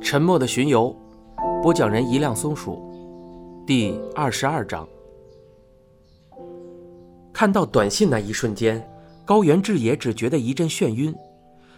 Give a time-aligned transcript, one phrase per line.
[0.00, 0.96] 沉默的巡游，
[1.62, 2.82] 播讲人一辆松鼠，
[3.66, 4.88] 第二十二章。
[7.32, 8.82] 看到短信那一瞬间，
[9.26, 11.14] 高原智也只觉得一阵眩晕，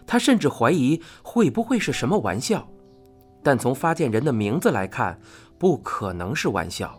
[0.06, 2.66] 他甚至怀疑会不会是什么玩笑，
[3.42, 5.20] 但从发件人的名字来看，
[5.58, 6.96] 不可能是玩笑。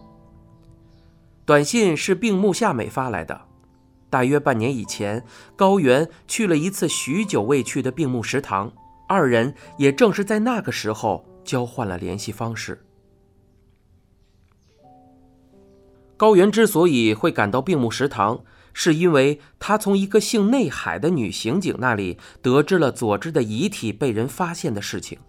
[1.46, 3.42] 短信是病木夏美发来的，
[4.10, 5.24] 大约半年以前，
[5.56, 8.72] 高原去了一次许久未去的病木食堂。
[9.08, 12.86] 二人也正是在那个时候交换了联系方式。
[16.16, 25.20] 高原之所以会赶到病木食堂，是因为他从一个姓内海的女刑警那里得知了佐治的遗体被人发现的事情。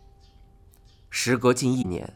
[1.11, 2.14] 时隔近一年，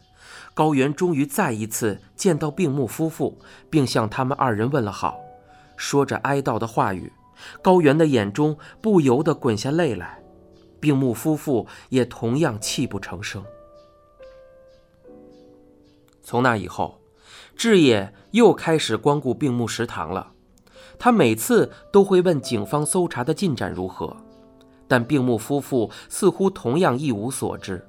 [0.54, 5.18] 高原终于再一次见到病木夫妇，并向他们二人问了好，
[5.76, 7.12] 说着哀悼的话语。
[7.62, 10.17] 高原的眼中不由得滚下泪来。
[10.80, 13.44] 病木夫妇也同样泣不成声。
[16.22, 17.00] 从那以后，
[17.56, 20.32] 志野又开始光顾病木食堂了。
[20.98, 24.16] 他每次都会问警方搜查的进展如何，
[24.86, 27.86] 但病木夫妇似乎同样一无所知。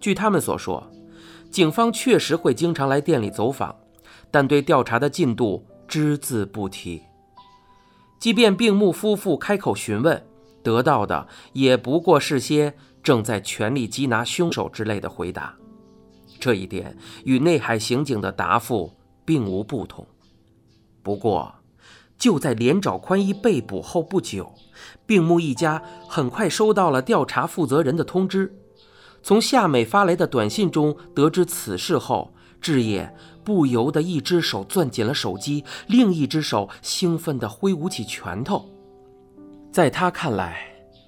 [0.00, 0.90] 据他们所说，
[1.50, 3.76] 警方确实会经常来店里走访，
[4.30, 7.02] 但对调查的进度只字不提。
[8.18, 10.26] 即便病木夫妇开口询问。
[10.62, 15.56] 得到的也不过是些正在全力缉拿凶手之类的回答，
[16.38, 18.92] 这一点与内海刑警的答复
[19.24, 20.06] 并无不同。
[21.02, 21.54] 不过，
[22.16, 24.54] 就在连找宽一被捕后不久，
[25.04, 28.56] 病木一家很快收到了调查负责人的通知。
[29.24, 38.71] 从夏美发来的短信中得知此事后，志野不由得一只手攥紧了手机，另一只手兴奋地挥舞起拳头。
[39.72, 40.58] 在他看来，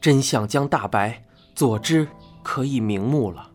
[0.00, 1.22] 真相将大白，
[1.54, 2.08] 佐之
[2.42, 3.50] 可以瞑目了。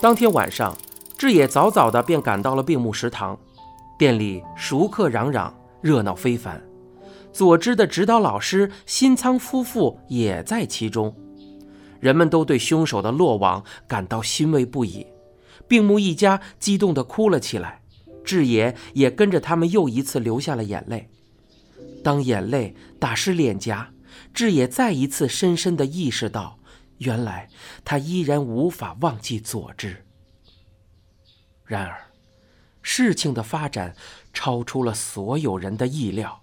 [0.00, 0.76] 当天晚上，
[1.16, 3.38] 志野早早的便赶到了病木食堂，
[3.96, 6.60] 店里熟客攘攘，热闹非凡。
[7.32, 11.14] 佐之的指导老师新仓夫妇也在其中，
[12.00, 15.06] 人们都对凶手的落网感到欣慰不已，
[15.68, 17.82] 病木一家激动的哭了起来，
[18.24, 21.08] 志野也跟着他们又一次流下了眼泪。
[22.02, 23.92] 当眼泪打湿脸颊，
[24.34, 26.58] 志野再一次深深地意识到，
[26.98, 27.48] 原来
[27.84, 30.04] 他依然无法忘记佐治。
[31.64, 31.96] 然而，
[32.82, 33.94] 事情的发展
[34.32, 36.42] 超出了所有人的意料。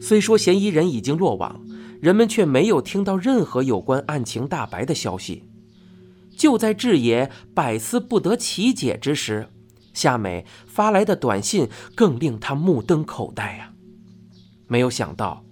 [0.00, 1.64] 虽说嫌疑人已经落网，
[2.00, 5.44] 人们却没有听到任何有关案情大白的消息。
[6.36, 9.48] 就在志野百思不得其解之时，
[9.92, 13.72] 夏美发来的短信更令他目瞪口呆呀！
[14.66, 15.44] 没有想到，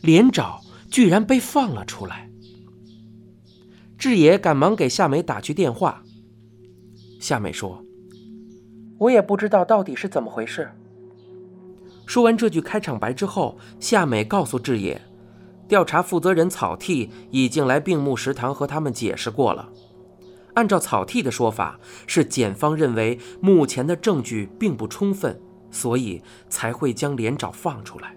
[0.00, 0.60] 连长
[0.90, 2.30] 居然被放了出来。
[3.98, 6.02] 志野赶忙给夏美打去电话。
[7.20, 7.84] 夏美说
[8.98, 10.72] ：“我也不知道到底是怎么回事。”
[12.04, 15.00] 说完这句开场白之后，夏美告诉志野，
[15.68, 19.72] 调查负责人草剃已经来病木食堂和他们解释过了。
[20.54, 25.40] 按照草剃的说法，是检方认为目前的证据并不充分，
[25.70, 28.14] 所以才会将连长放出来。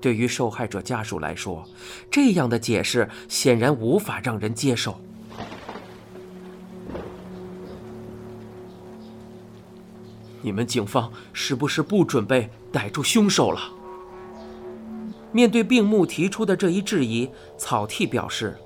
[0.00, 1.64] 对于受害者家属来说，
[2.10, 5.00] 这样的解释显然无法让人接受。
[10.40, 13.60] 你们警方是不是不准备逮住凶手了？
[15.30, 18.58] 面对病木提出的这一质疑，草剃表示。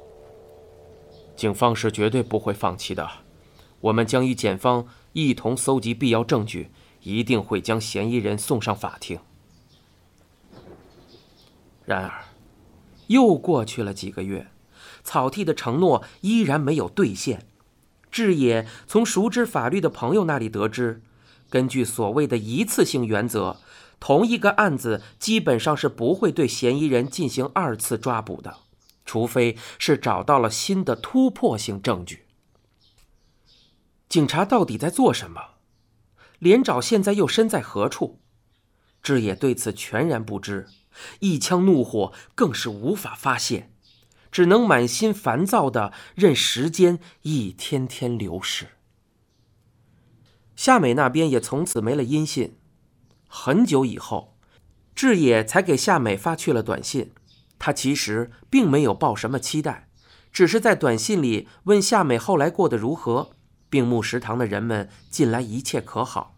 [1.36, 3.06] 警方是绝对不会放弃的，
[3.80, 6.70] 我们将与检方一同搜集必要证据，
[7.02, 9.18] 一定会将嫌疑人送上法庭。
[11.84, 12.24] 然而，
[13.08, 14.48] 又过去了几个月，
[15.04, 17.46] 草剃的承诺依然没有兑现。
[18.10, 21.02] 志野从熟知法律的朋友那里得知，
[21.50, 23.58] 根据所谓的一次性原则，
[24.00, 28.56] 同一个案子基本上是不会对嫌疑人进行二次抓捕的。
[29.06, 32.26] 除非是找到了新的突破性证据。
[34.08, 35.54] 警察到底在做什么？
[36.38, 38.20] 连长现在又身在何处？
[39.02, 40.66] 志野对此全然不知，
[41.20, 43.70] 一腔怒火更是无法发泄，
[44.30, 48.66] 只能满心烦躁的任时间一天天流逝。
[50.54, 52.58] 夏美那边也从此没了音信，
[53.28, 54.36] 很久以后，
[54.94, 57.12] 志野才给夏美发去了短信。
[57.58, 59.88] 他其实并没有抱什么期待，
[60.32, 63.30] 只是在短信里问夏美后来过得如何，
[63.70, 66.36] 病木食堂的人们近来一切可好。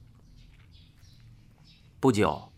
[2.01, 2.53] 不久，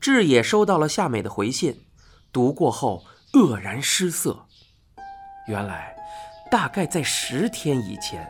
[0.00, 1.84] 志野收到了夏美的回信，
[2.32, 4.46] 读过后愕然失色。
[5.46, 5.94] 原来，
[6.50, 8.28] 大概在十天以前，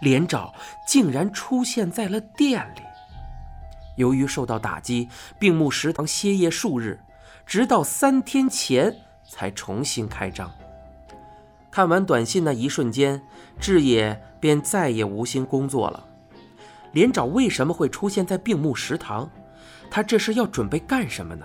[0.00, 0.52] 连长
[0.86, 2.82] 竟然出现在了店里。
[3.96, 7.00] 由于受到打击，病木食堂歇业数日，
[7.46, 8.94] 直到三天前
[9.28, 10.50] 才重新开张。
[11.70, 13.20] 看完短信那一瞬间，
[13.58, 16.06] 志野便再也无心工作了。
[16.92, 19.28] 连长为什么会出现在病木食堂？
[19.90, 21.44] 他这是要准备干什么呢？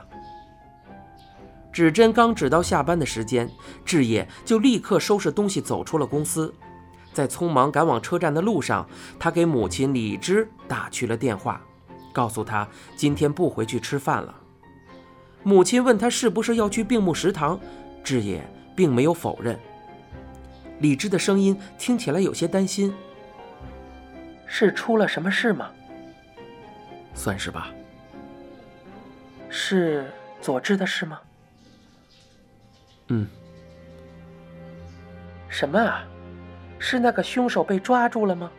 [1.72, 3.50] 指针刚指到下班的时间，
[3.86, 6.54] 志野就立刻收拾东西走出了公司。
[7.14, 8.88] 在匆忙赶往车站的路上，
[9.20, 11.62] 他给母亲李枝打去了电话。
[12.12, 14.36] 告诉他今天不回去吃饭了。
[15.44, 17.60] 母亲问他是不是要去病木食堂，
[18.04, 18.46] 志野
[18.76, 19.58] 并没有否认。
[20.80, 22.94] 李智的声音听起来有些担心
[24.48, 25.70] ：“是出了什么事吗
[27.14, 27.72] ？”“算是吧。
[29.50, 31.20] ”“是佐治的事吗
[33.08, 33.28] ？”“嗯。
[35.50, 36.06] ”“什么啊？
[36.78, 38.50] 是那个凶手被抓住了吗？”“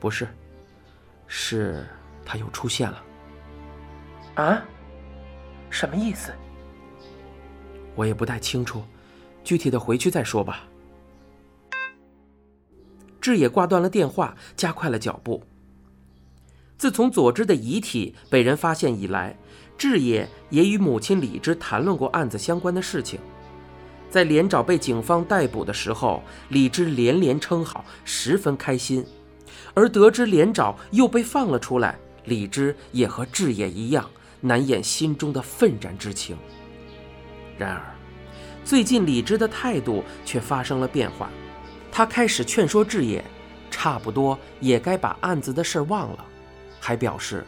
[0.00, 0.26] 不是，
[1.26, 1.84] 是。”
[2.26, 3.04] 他又出现了，
[4.36, 4.64] 啊？
[5.74, 6.32] 什么意思？
[7.96, 8.84] 我也不太清楚，
[9.42, 10.68] 具体的回去再说吧。
[13.20, 15.42] 志野挂断了电话，加快了脚步。
[16.78, 19.36] 自从佐治的遗体被人发现以来，
[19.76, 23.18] 志野也与母亲李枝谈论过案子相关的事情。
[24.08, 29.04] 在连长被警方逮捕的时候，李枝连连称好，十分开心。
[29.74, 34.08] 而得知连长又被放了出来，李枝也和志野一样，
[34.44, 36.36] 难掩心中的愤然之情。
[37.56, 37.82] 然而，
[38.62, 41.30] 最近李枝的态度却发生了变化，
[41.90, 43.24] 他开始劝说志野，
[43.70, 46.24] 差不多也该把案子的事忘了，
[46.78, 47.42] 还表示，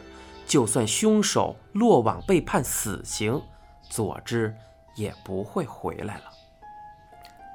[0.47, 3.39] 就算凶手落网被判死刑，
[3.91, 4.51] 佐之
[4.95, 6.23] 也不会回来了。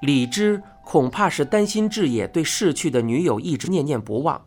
[0.02, 4.40] 李枝恐怕是担心志野对逝去的女友一直念念不忘。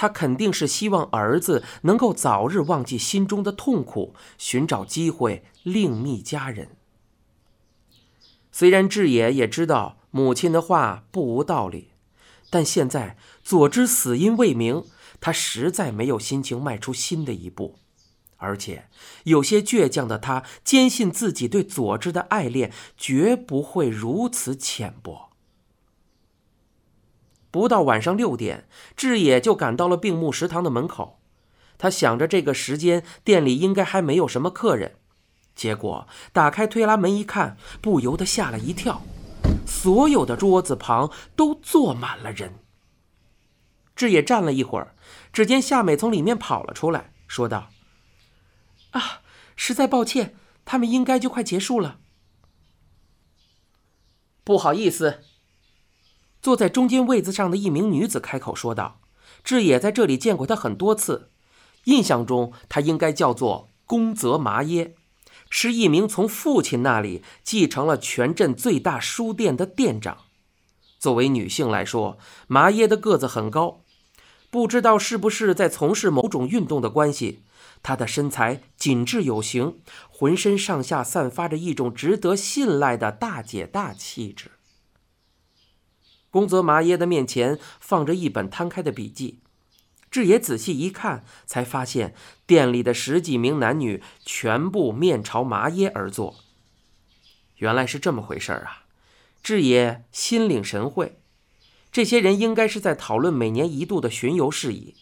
[0.00, 6.68] 他肯定是希望儿子能够早日忘记心中的痛苦，寻找机会另觅佳人。
[8.50, 11.88] 虽然志野也知道母亲的话不无道理，
[12.48, 14.84] 但现在佐之死因未明，
[15.20, 17.78] 他实在没有心情迈出新的一步。
[18.38, 18.88] 而且，
[19.24, 25.29] 有些倔强的他坚信自己对佐之的爱恋绝不会如此浅薄。
[27.50, 31.20] 不到晚上六点，志野就赶到了病木食堂的门口。
[31.78, 34.96] 他想着这个时间店里应该还没有什么客人，
[35.54, 39.02] 结果打开推拉门一看，不由得吓了一跳，
[39.66, 42.58] 所有的桌子旁都坐满了人。
[43.96, 44.94] 志野站了一会儿，
[45.32, 47.70] 只见夏美从里面跑了出来，说道
[48.92, 49.22] ：“啊，
[49.56, 51.98] 实在抱歉，他们应该就快结束了。
[54.44, 55.24] 不好意思。”
[56.42, 59.00] 坐在中间位子上的一名女子开口说道
[59.44, 61.30] ：“志野在这里见过她很多次，
[61.84, 64.94] 印象中她应该叫做宫泽麻耶，
[65.50, 70.18] 是一名从父亲那里继承了全镇最大书店的店长。
[70.98, 73.82] 作为女性来说，麻耶的个子很高，
[74.50, 77.42] 不知道是不是在从事某种运动的关系，
[77.82, 84.52] 她的身材紧致有型，浑身上下散发着一种值得信赖的大姐大气质。”
[86.30, 89.40] 宫泽麻耶的面前放着一本摊开的笔记，
[90.10, 92.14] 志野仔细一看，才发现
[92.46, 96.36] 店里的十几名男女全部面朝麻耶而坐。
[97.56, 98.84] 原来是这么回事啊！
[99.42, 101.20] 志野心领神会，
[101.90, 104.94] 这些人应该是在讨论每年一度的巡游事宜。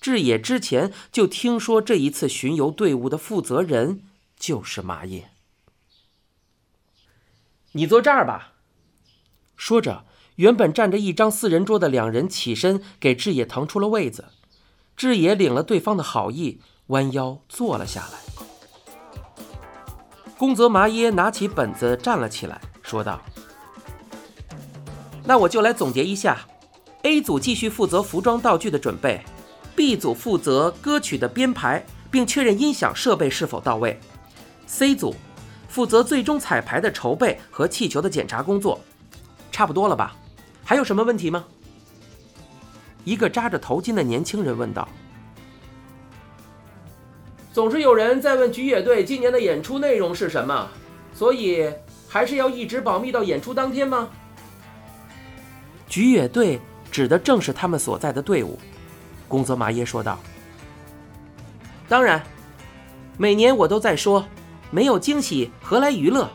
[0.00, 4.02] 志野之前就听说这一次巡游队伍的负责人
[4.38, 5.30] 就是麻耶。
[7.72, 8.52] 你坐这儿吧，
[9.56, 10.04] 说着。
[10.38, 14.26] 原本站着一张四人桌的两人起身给志野腾出了位子，
[14.96, 18.18] 志野领了对方的好意，弯腰坐了下来。
[20.38, 23.20] 宫泽麻耶拿起本子站了起来，说道
[25.26, 26.38] ：“那我就来总结一下
[27.02, 29.20] ：A 组继续负责服装道具的准备
[29.74, 33.98] ，B 组负责歌曲的编排，并确认音响设备是否到位
[34.68, 35.16] ；C 组
[35.66, 38.78] 负责最终彩排的筹备和气球的检查工作。
[39.50, 40.14] 差不多了吧？”
[40.68, 41.46] 还有什么问题吗？
[43.02, 44.86] 一个扎着头巾的年轻人问道。
[47.54, 50.68] 总是有人在问菊野队今年的演出内容是什么，
[51.14, 51.72] 所以
[52.06, 54.10] 还是要一直保密到演出当天吗？
[55.88, 56.60] 菊野队
[56.90, 58.58] 指的正是他们所在的队伍，
[59.26, 60.18] 宫泽麻耶说道。
[61.88, 62.22] 当然，
[63.16, 64.22] 每年我都在说，
[64.70, 66.28] 没有惊喜何来娱乐？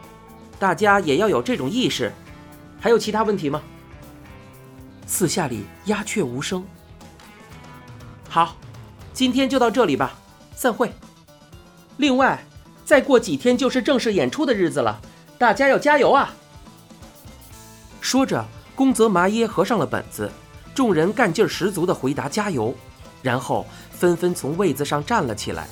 [0.57, 2.11] 大家也要有这种意识。
[2.79, 3.61] 还有其他问题吗？
[5.05, 6.63] 四下里鸦雀无声。
[8.29, 8.55] 好，
[9.13, 10.13] 今天就到这里吧，
[10.55, 10.91] 散会。
[11.97, 12.43] 另外，
[12.83, 14.99] 再过几天就是正式演出的日子了，
[15.37, 16.33] 大家要加油啊！
[18.01, 18.43] 说着，
[18.75, 20.31] 宫泽麻耶合上了本子，
[20.73, 22.73] 众人干劲十足地回答：“加油！”
[23.21, 25.67] 然后纷纷从位子上站了起来。